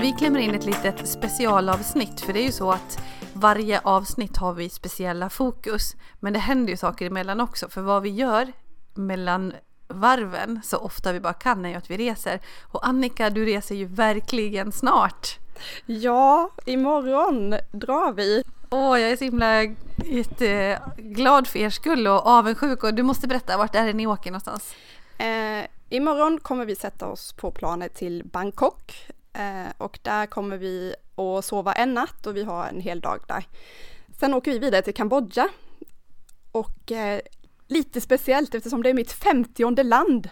[0.00, 3.02] Vi klämmer in ett litet specialavsnitt för det är ju så att
[3.32, 5.96] varje avsnitt har vi speciella fokus.
[6.20, 8.52] Men det händer ju saker emellan också för vad vi gör
[8.94, 9.52] mellan
[9.88, 12.40] varven så ofta vi bara kan är ju att vi reser.
[12.62, 15.38] Och Annika, du reser ju verkligen snart.
[15.86, 18.42] Ja, imorgon drar vi.
[18.70, 19.64] Åh, jag är så himla
[20.96, 24.30] glad för er skull och avundsjuk och du måste berätta, vart är det ni åker
[24.30, 24.74] någonstans?
[25.18, 29.08] Eh, imorgon kommer vi sätta oss på planet till Bangkok
[29.78, 33.44] och där kommer vi att sova en natt och vi har en hel dag där.
[34.20, 35.48] Sen åker vi vidare till Kambodja
[36.52, 37.20] och eh,
[37.66, 40.28] lite speciellt eftersom det är mitt femtionde land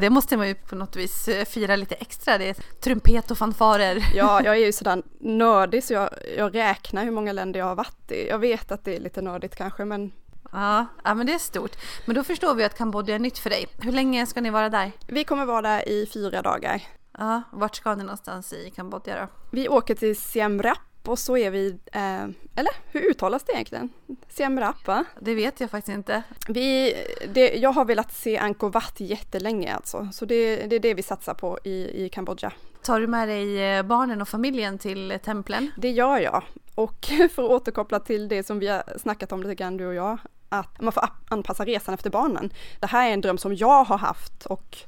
[0.00, 2.38] det måste man ju på något vis eh, fira lite extra.
[2.38, 4.04] Det är trumpet och fanfarer.
[4.14, 7.74] Ja, jag är ju sådär nördig så jag, jag räknar hur många länder jag har
[7.74, 8.28] varit i.
[8.28, 10.12] Jag vet att det är lite nördigt kanske men
[10.52, 11.76] Ja, ja, men det är stort.
[12.04, 13.66] Men då förstår vi att Kambodja är nytt för dig.
[13.78, 14.92] Hur länge ska ni vara där?
[15.06, 16.82] Vi kommer vara där i fyra dagar.
[17.18, 19.28] Ja, vart ska ni någonstans i Kambodja då?
[19.50, 22.22] Vi åker till Siem Reap och så är vi, eh,
[22.54, 23.88] eller hur uttalas det egentligen?
[24.28, 25.04] Siem Reap va?
[25.20, 26.22] Det vet jag faktiskt inte.
[26.48, 26.94] Vi,
[27.34, 31.02] det, jag har velat se Angkor Wat jättelänge alltså, så det, det är det vi
[31.02, 32.52] satsar på i, i Kambodja.
[32.82, 35.70] Tar du med dig eh, barnen och familjen till templen?
[35.76, 36.42] Det gör jag.
[36.74, 39.94] Och för att återkoppla till det som vi har snackat om lite grann du och
[39.94, 42.50] jag, att man får anpassa resan efter barnen.
[42.80, 44.78] Det här är en dröm som jag har haft och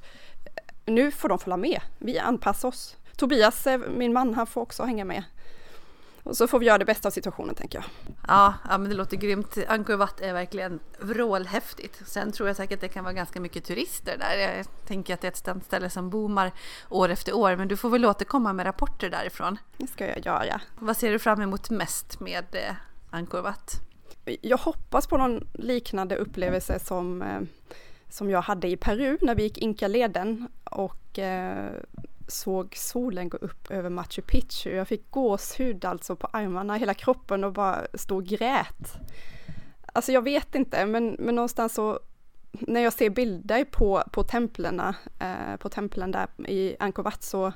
[0.89, 1.81] nu får de följa med.
[1.99, 2.97] Vi anpassar oss.
[3.17, 5.25] Tobias, eh, min man, han får också hänga med.
[6.29, 7.85] Och så får vi göra det bästa av situationen tänker jag.
[8.29, 9.59] Ja, ja men det låter grymt.
[9.69, 12.03] Angkor Wat är verkligen vrålhäftigt.
[12.09, 14.57] Sen tror jag säkert att det kan vara ganska mycket turister där.
[14.57, 16.53] Jag tänker att det är ett ställe som boomar
[16.89, 17.57] år efter år.
[17.57, 19.59] Men du får väl återkomma med rapporter därifrån.
[19.77, 20.61] Det ska jag göra.
[20.79, 22.75] Vad ser du fram emot mest med eh,
[23.11, 23.81] Angkor Wat?
[24.41, 27.41] Jag hoppas på någon liknande upplevelse som, eh,
[28.11, 31.71] som jag hade i Peru när vi gick Inka-leden och eh,
[32.29, 34.71] såg solen gå upp över Machu Picchu.
[34.71, 38.97] Jag fick gåshud alltså på armarna, hela kroppen och bara stod och grät.
[39.93, 42.01] Alltså jag vet inte, men, men någonstans så
[42.53, 44.81] när jag ser bilder på, på templen,
[45.19, 47.53] eh, på templen där i Angkor Wat så,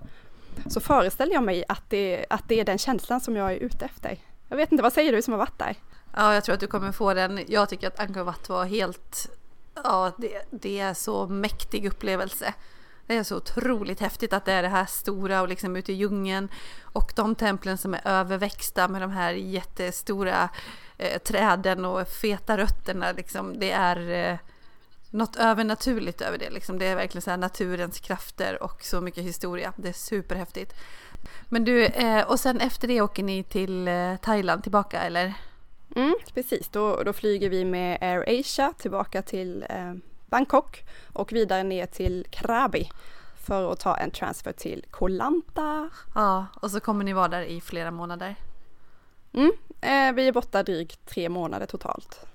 [0.66, 3.84] så föreställer jag mig att det, att det är den känslan som jag är ute
[3.84, 4.18] efter.
[4.48, 5.76] Jag vet inte, vad säger du som har varit där?
[6.16, 7.40] Ja, jag tror att du kommer få den.
[7.48, 9.30] Jag tycker att Angkor Wat var helt,
[9.74, 12.54] ja, det, det är så mäktig upplevelse.
[13.06, 15.94] Det är så otroligt häftigt att det är det här stora och liksom ute i
[15.94, 16.48] djungeln.
[16.82, 20.48] Och de templen som är överväxta med de här jättestora
[20.98, 23.12] eh, träden och feta rötterna.
[23.12, 24.38] Liksom, det är eh,
[25.10, 26.50] något övernaturligt över det.
[26.50, 26.78] Liksom.
[26.78, 29.72] Det är verkligen så här naturens krafter och så mycket historia.
[29.76, 30.74] Det är superhäftigt.
[31.48, 35.34] Men du, eh, och sen efter det åker ni till eh, Thailand tillbaka eller?
[35.96, 39.94] Mm, precis, då, då flyger vi med Air Asia tillbaka till eh,
[40.26, 42.90] Bangkok och vidare ner till Krabi
[43.42, 45.90] för att ta en transfer till Koh Lanta.
[46.14, 48.36] Ja, och så kommer ni vara där i flera månader.
[49.32, 52.26] Mm, eh, vi är borta drygt tre månader totalt.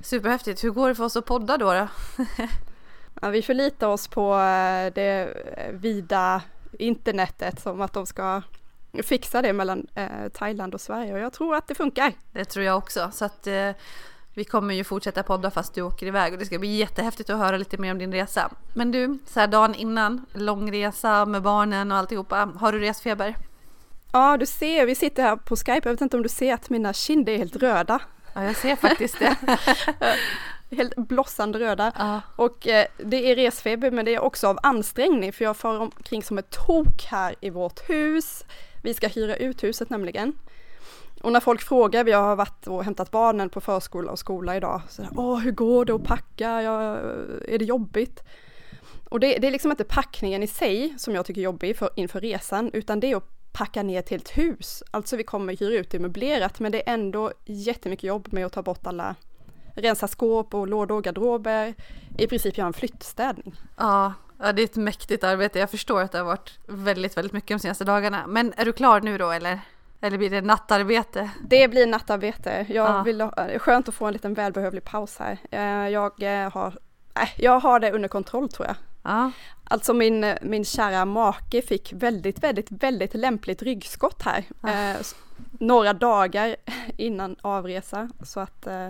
[0.00, 0.64] Superhäftigt.
[0.64, 1.72] Hur går det för oss att podda då?
[1.72, 1.88] då?
[3.22, 5.34] ja, vi förlitar oss på eh, det
[5.72, 6.42] vida
[6.78, 8.42] internetet som att de ska
[9.02, 12.12] fixa det mellan eh, Thailand och Sverige och jag tror att det funkar.
[12.32, 13.10] Det tror jag också.
[13.12, 13.70] Så att eh,
[14.34, 17.38] vi kommer ju fortsätta podda fast du åker iväg och det ska bli jättehäftigt att
[17.38, 18.50] höra lite mer om din resa.
[18.74, 23.36] Men du, så här dagen innan, långresa med barnen och alltihopa, har du resfeber?
[24.12, 26.70] Ja, du ser, vi sitter här på Skype, jag vet inte om du ser att
[26.70, 28.00] mina kinder är helt röda.
[28.34, 29.36] Ja, jag ser faktiskt det.
[30.76, 31.92] helt blossande röda.
[31.98, 32.20] Ja.
[32.36, 36.22] Och eh, det är resfeber men det är också av ansträngning för jag far omkring
[36.22, 38.44] som ett tok här i vårt hus.
[38.82, 40.32] Vi ska hyra ut huset nämligen.
[41.22, 44.82] Och när folk frågar, vi har varit och hämtat barnen på förskola och skola idag,
[44.88, 46.62] så Åh, hur går det att packa?
[46.62, 46.96] Ja,
[47.48, 48.22] är det jobbigt?
[49.08, 51.90] Och det, det, är liksom inte packningen i sig som jag tycker är jobbig för,
[51.96, 54.82] inför resan, utan det är att packa ner ett helt hus.
[54.90, 58.52] Alltså vi kommer hyra ut det möblerat, men det är ändå jättemycket jobb med att
[58.52, 59.14] ta bort alla
[59.74, 61.74] rensa skåp och lådor och garderober,
[62.18, 63.54] i princip göra en flyttstädning.
[63.76, 64.12] Ja,
[64.42, 65.58] ja, det är ett mäktigt arbete.
[65.58, 68.26] Jag förstår att det har varit väldigt, väldigt mycket de senaste dagarna.
[68.26, 69.60] Men är du klar nu då eller?
[70.00, 71.30] Eller blir det nattarbete?
[71.40, 72.66] Det blir nattarbete.
[72.68, 73.02] Jag ja.
[73.02, 75.38] vill, det är skönt att få en liten välbehövlig paus här.
[75.50, 76.78] Eh, jag eh, har,
[77.14, 78.76] äh, jag har det under kontroll tror jag.
[79.02, 79.30] Ja.
[79.64, 84.44] Alltså min, min kära make fick väldigt, väldigt, väldigt lämpligt ryggskott här.
[84.62, 84.68] Ja.
[84.68, 84.96] Eh,
[85.52, 86.56] några dagar
[86.96, 88.08] innan avresa.
[88.22, 88.88] Så att eh,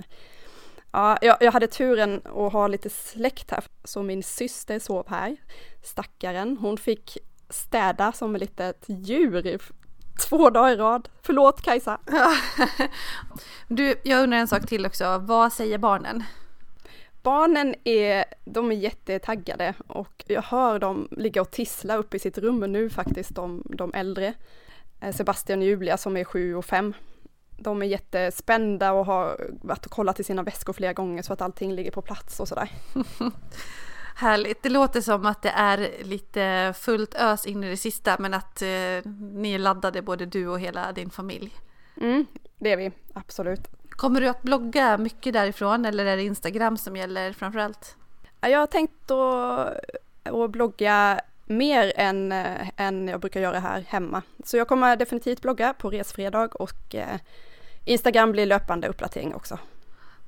[0.92, 3.64] ja, jag, jag hade turen att ha lite släkt här.
[3.84, 5.36] Så min syster sov här.
[5.82, 7.18] Stackaren, hon fick
[7.48, 9.60] städa som ett litet djur
[10.28, 11.08] Två dagar i rad.
[11.22, 11.98] Förlåt Kajsa.
[13.68, 15.18] du, jag undrar en sak till också.
[15.18, 16.24] Vad säger barnen?
[17.22, 22.38] Barnen är, de är jättetaggade och jag hör dem ligga och tissla uppe i sitt
[22.38, 24.34] rum nu faktiskt, de, de äldre.
[25.00, 26.94] eh, Sebastian och Julia som är sju och fem.
[27.62, 31.42] De är jättespända och har varit och kollat i sina väskor flera gånger så att
[31.42, 32.70] allting ligger på plats och sådär.
[34.16, 34.62] Härligt.
[34.62, 38.62] Det låter som att det är lite fullt ös in i det sista men att
[38.62, 38.68] eh,
[39.32, 41.54] ni är laddade både du och hela din familj.
[42.00, 42.26] Mm,
[42.58, 43.68] det är vi, absolut.
[43.90, 47.96] Kommer du att blogga mycket därifrån eller är det Instagram som gäller framförallt?
[48.40, 49.78] Jag har tänkt att,
[50.22, 54.22] att blogga mer än, äh, än jag brukar göra här hemma.
[54.44, 57.20] Så jag kommer definitivt blogga på resfredag och äh,
[57.84, 59.58] Instagram blir löpande uppdatering också.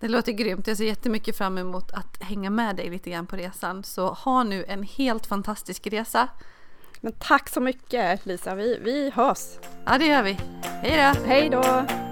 [0.01, 0.67] Det låter grymt.
[0.67, 3.85] Jag ser jättemycket fram emot att hänga med dig lite grann på resan.
[3.85, 6.29] Så ha nu en helt fantastisk resa.
[7.01, 9.59] Men tack så mycket Lisa, vi, vi hörs.
[9.87, 10.39] Ja det gör vi.
[10.63, 11.27] Hej då!
[11.27, 12.04] Hej då!